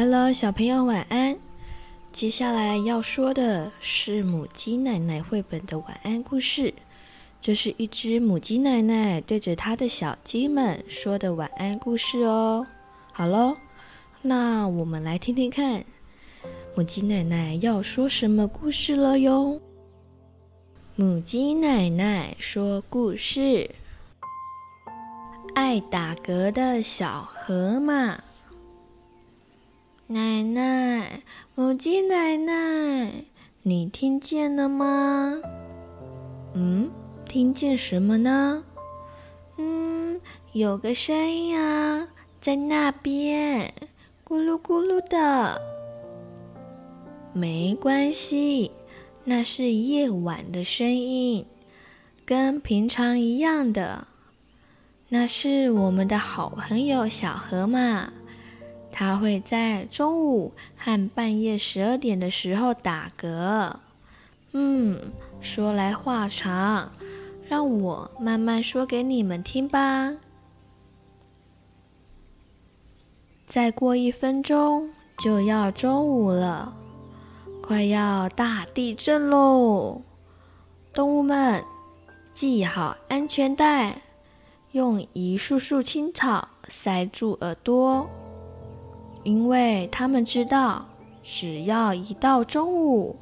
[0.00, 1.36] Hello，小朋友晚安。
[2.12, 6.72] 接下来要说的是母鸡奶奶绘本的晚安故事。
[7.40, 12.64] 这是一只母鸡奶奶对着它的小鸡们说的晚安故事哦。
[13.12, 13.56] 好喽，
[14.22, 15.84] 那我们来听听看，
[16.76, 19.60] 母鸡奶奶要说什么故事了哟。
[20.94, 23.68] 母鸡奶奶说故事：
[25.56, 28.22] 爱打嗝的小河马。
[30.10, 31.22] 奶奶，
[31.54, 33.24] 母鸡奶奶，
[33.62, 35.38] 你听见了吗？
[36.54, 36.90] 嗯，
[37.26, 38.64] 听见什么呢？
[39.58, 40.18] 嗯，
[40.54, 42.08] 有个声音啊，
[42.40, 43.74] 在那边，
[44.26, 45.60] 咕噜咕噜的。
[47.34, 48.70] 没关系，
[49.24, 51.44] 那是夜晚的声音，
[52.24, 54.06] 跟平常一样的。
[55.10, 58.14] 那是我们的好朋友小河马。
[58.90, 63.76] 它会在中午和半夜十二点的时候打嗝。
[64.52, 66.90] 嗯，说来话长，
[67.48, 70.14] 让我慢慢说给你们听吧。
[73.46, 76.74] 再过一分钟就要中午了，
[77.62, 80.02] 快要大地震喽！
[80.92, 81.62] 动物们，
[82.34, 84.02] 系好安全带，
[84.72, 88.08] 用一束束青草塞住耳朵。
[89.24, 90.86] 因为他们知道，
[91.22, 93.16] 只要一到中午，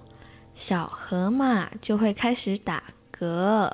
[0.55, 2.83] 小河马就会开始打
[3.17, 3.71] 嗝。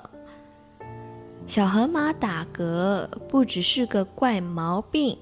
[1.46, 5.18] 小河马打嗝不只是个怪毛病，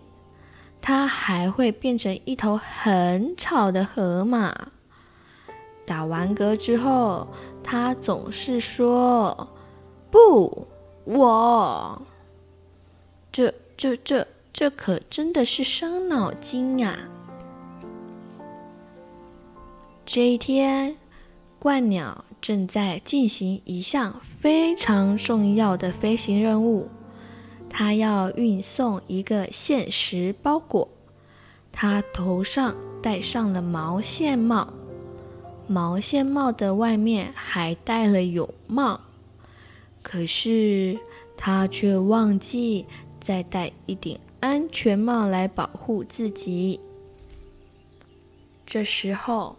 [0.81, 4.55] 它还会变成一头很吵的河马。
[5.87, 7.27] 打完嗝之后，
[7.65, 9.49] 它总是说
[10.13, 10.69] ：“不，
[11.05, 12.01] 我。”
[13.33, 14.27] 这、这、这。
[14.53, 16.99] 这可真的是伤脑筋呀！
[20.05, 20.97] 这一天，
[21.61, 26.89] 鹳鸟正在进行一项非常重要的飞行任务，
[27.69, 30.89] 它要运送一个限时包裹。
[31.73, 34.75] 它头上戴上了毛线帽，
[35.69, 39.01] 毛线帽的外面还戴了泳帽，
[40.03, 40.99] 可是
[41.37, 42.85] 它却忘记
[43.21, 44.19] 再戴一顶。
[44.41, 46.81] 安全帽来保护自己。
[48.67, 49.57] 这时候，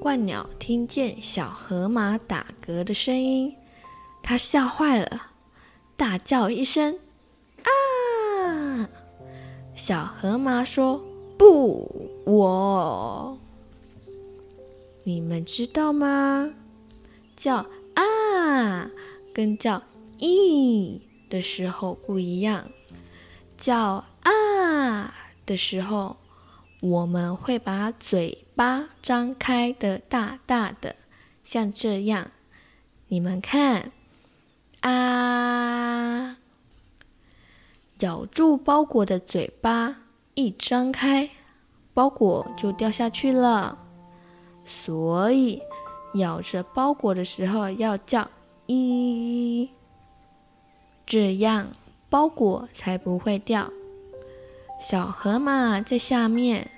[0.00, 3.54] 鹳鸟听见小河马打嗝的声音，
[4.22, 5.32] 它吓坏了，
[5.96, 6.98] 大叫一声
[7.64, 8.88] ：“啊！”
[9.74, 11.02] 小河马说
[11.36, 13.38] ：“不，我。”
[15.04, 16.52] 你们知道吗？
[17.36, 18.90] 叫“啊”
[19.34, 19.82] 跟叫
[20.20, 22.70] “咦”的时候不一样。
[23.58, 25.12] 叫啊
[25.44, 26.16] 的时候，
[26.80, 30.94] 我们会把嘴巴张开的大大的，
[31.42, 32.30] 像这样。
[33.08, 33.90] 你们看，
[34.80, 36.36] 啊，
[37.98, 39.96] 咬住包裹的嘴巴
[40.34, 41.30] 一张开，
[41.92, 43.78] 包裹就掉下去了。
[44.64, 45.62] 所以，
[46.14, 48.30] 咬着包裹的时候要叫
[48.66, 49.70] 一，
[51.06, 51.72] 这样。
[52.10, 53.70] 包裹才不会掉。
[54.80, 56.70] 小河马在下面，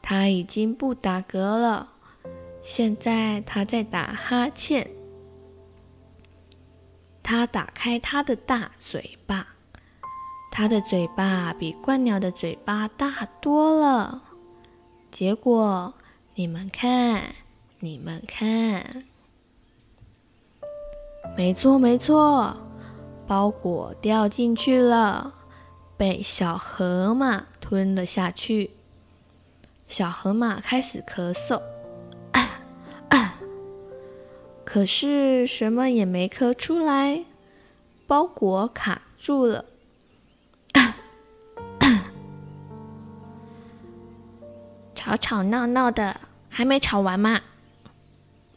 [0.00, 1.92] 它已经不打嗝了。
[2.62, 4.90] 现在它在打哈欠。
[7.22, 9.48] 它打开它的大嘴巴，
[10.50, 14.22] 它的嘴巴比鹳鸟的嘴巴大多了。
[15.10, 15.94] 结果，
[16.34, 17.34] 你们看，
[17.80, 19.04] 你们看，
[21.36, 22.56] 没错，没错。
[23.26, 25.34] 包裹掉进去了，
[25.96, 28.72] 被小河马吞了下去。
[29.88, 31.60] 小河马开始咳嗽，
[34.64, 37.24] 可是什么也没咳出来，
[38.06, 39.64] 包裹卡住了。
[44.94, 47.42] 吵吵闹闹的，还没吵完吗？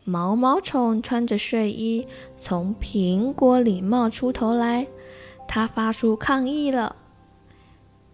[0.08, 2.08] 毛毛虫穿着睡衣
[2.38, 4.86] 从苹果里冒出头来，
[5.48, 6.96] 它发出抗议了。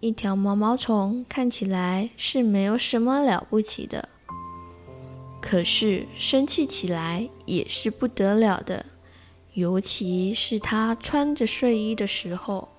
[0.00, 4.08] 一条毛毛虫看起来是没有什么了不起的，
[5.42, 8.86] 可是生气起来也是不得了的，
[9.52, 12.70] 尤其是它穿着睡衣的时候，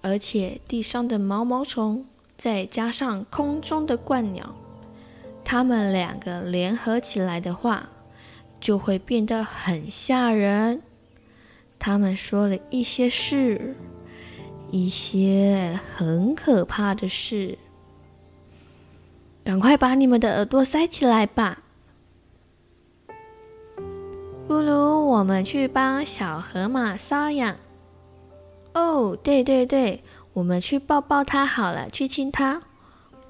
[0.00, 2.06] 而且地上的毛毛虫
[2.38, 4.54] 再加上空中的鹳鸟，
[5.44, 7.90] 它们两个联合起来的话。
[8.64, 10.80] 就会变得很吓人。
[11.78, 13.76] 他们说了一些事，
[14.70, 17.58] 一些很可怕的事。
[19.44, 21.62] 赶快把你们的耳朵塞起来吧！
[24.48, 27.56] 不如我们去帮小河马搔痒。
[28.72, 30.02] 哦，对对对，
[30.32, 32.62] 我们去抱抱它好了，去亲它。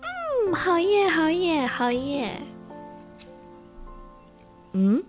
[0.00, 2.40] 嗯，好耶，好耶，好耶。
[4.74, 5.02] 嗯，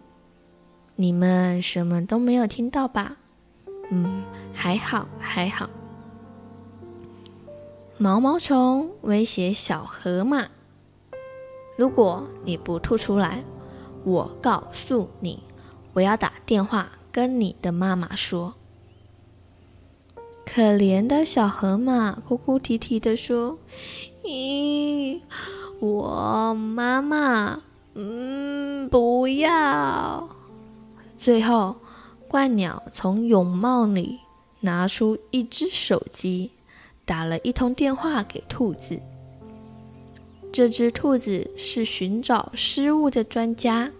[0.97, 3.17] 你们什么都没有听到吧？
[3.91, 5.69] 嗯，还好，还好。
[7.97, 10.47] 毛毛虫威胁小河马
[11.77, 13.43] ：“如果你不吐出来，
[14.03, 15.43] 我告诉你，
[15.93, 18.55] 我要打电话跟你的妈妈说。”
[20.45, 23.59] 可怜的小河马哭哭啼啼地说
[24.23, 25.21] ：“咦，
[25.79, 27.61] 我妈妈，
[27.95, 30.29] 嗯，不要。”
[31.17, 31.77] 最后，
[32.29, 34.19] 鸛鸟从泳帽里
[34.59, 36.51] 拿出一只手机。
[37.07, 38.99] 打了一通电话给兔子。
[40.51, 43.91] 这只兔子是寻找失物的专家，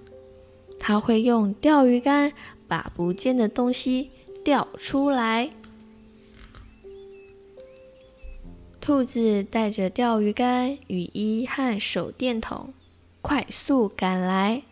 [0.80, 2.34] 它会用钓鱼竿
[2.68, 4.10] 把不见的东西
[4.44, 5.52] 钓出来。
[8.82, 12.74] 兔子带着钓鱼竿、雨衣和手电筒，
[13.22, 14.64] 快速赶来，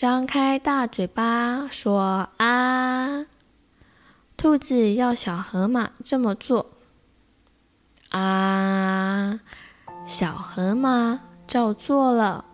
[0.00, 3.26] 张开大嘴巴说：“啊！”
[4.34, 6.70] 兔子要小河马这么做
[8.08, 9.40] 啊，
[10.06, 12.46] 小河马照做了。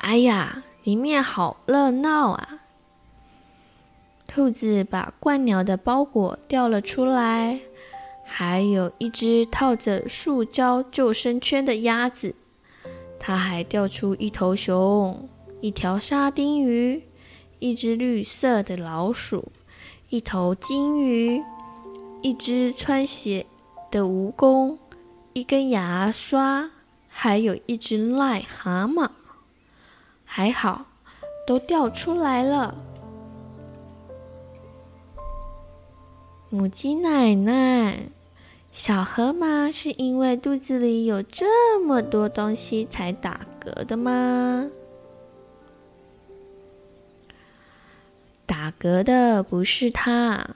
[0.00, 2.58] 哎呀，里面好热闹啊！
[4.26, 7.60] 兔子把鸛鸟的包裹掉了出来，
[8.24, 12.34] 还有一只套着塑胶救生圈的鸭子，
[13.20, 15.28] 它还掉出一头熊、
[15.60, 17.02] 一条沙丁鱼、
[17.58, 19.50] 一只绿色的老鼠。
[20.10, 21.42] 一头金鱼，
[22.22, 23.44] 一只穿鞋
[23.90, 24.78] 的蜈蚣，
[25.34, 26.70] 一根牙刷，
[27.08, 29.10] 还有一只癞蛤蟆。
[30.24, 30.86] 还好，
[31.46, 32.74] 都掉出来了。
[36.48, 38.08] 母鸡奶奶，
[38.72, 44.70] 小河马是因为肚子里有这么多东西才打嗝的吗？
[48.68, 50.50] 打嗝的不是他，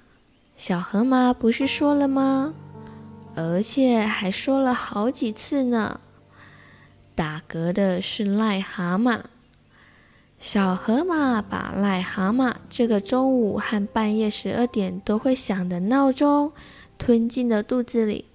[0.54, 2.52] 小河马不是说了吗？
[3.34, 5.98] 而且还说了好几次呢。
[7.14, 9.22] 打嗝的是癞蛤蟆，
[10.38, 16.52] 小河马把癞蛤蟆这个中午和半夜十二点都会响的闹钟
[16.98, 18.26] 吞进了肚子里。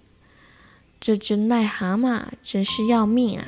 [0.99, 3.45] 这只癞蛤蟆真是要命啊！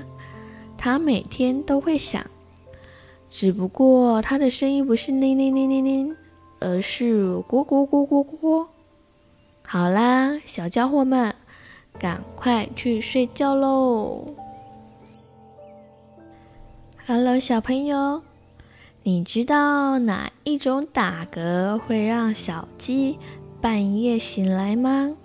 [0.78, 2.24] 它每天都会响。
[3.32, 6.16] 只不过它的声音不是“铃铃铃铃铃”，
[6.60, 8.68] 而是“咕咕咕咕咕”。
[9.66, 11.36] 好啦，小家伙们，
[12.00, 14.26] 赶快去睡觉喽
[17.06, 18.24] ！Hello，小朋友，
[19.04, 23.18] 你知道哪一种打嗝会让小鸡
[23.62, 25.16] 半夜醒来吗？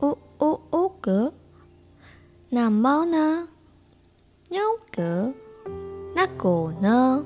[0.00, 1.32] 呜呜呜嗝。
[2.50, 3.48] 那猫呢？
[4.48, 4.60] 喵
[4.94, 5.32] 嗝。
[6.14, 7.24] 那狗呢？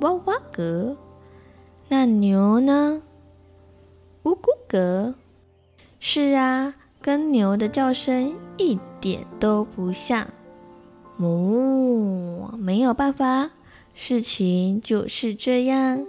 [0.00, 0.96] 哇哇嗝。
[1.88, 3.02] 那牛呢？
[4.24, 5.14] 呜咕嗝。
[5.98, 10.28] 是啊，跟牛的叫声一点都不像。
[11.16, 13.50] 哦，没有办法，
[13.94, 16.06] 事情就是这样。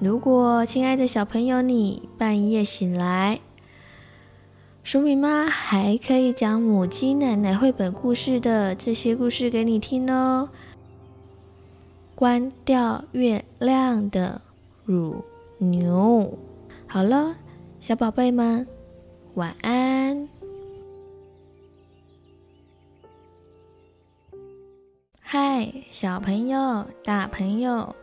[0.00, 3.40] 如果亲爱的小朋友你半夜醒来，
[4.84, 10.48] 黍米妈还可以讲母鸡奶奶绘本故事的这些故事给你听哦。
[12.16, 14.40] 关掉月亮的
[14.86, 15.22] 乳
[15.58, 16.32] 牛。
[16.86, 17.36] 好了，
[17.78, 18.66] 小宝贝们，
[19.34, 20.26] 晚安。
[25.20, 27.94] 嗨，小朋友、大朋友，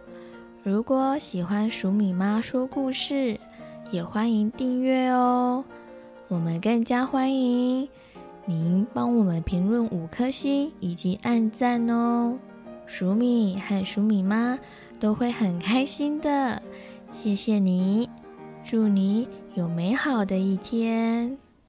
[0.62, 3.39] 如果喜欢鼠米妈说故事，
[3.89, 5.65] 也欢迎订阅哦。
[6.27, 7.89] 我们更加欢迎
[8.46, 12.38] 您帮我们评论五颗星以及按赞哦。
[12.85, 14.59] 鼠米和鼠米妈
[14.99, 16.61] 都会很开心的，
[17.13, 18.09] 谢谢你，
[18.63, 21.42] 祝你有美好的一天。